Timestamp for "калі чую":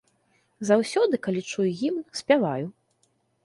1.29-1.67